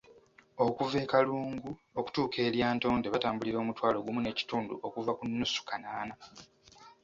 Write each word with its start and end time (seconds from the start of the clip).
Okuva 0.65 0.95
e 1.03 1.05
Kalungu 1.11 1.69
okutuuka 1.99 2.37
e 2.47 2.47
Lyatonde 2.53 3.07
batambulira 3.13 3.57
omutwalo 3.59 3.97
gumu 4.05 4.19
n'ekitundu 4.21 4.73
okuva 4.87 5.11
ku 5.17 5.23
nnusu 5.29 5.61
kanaana. 5.69 6.15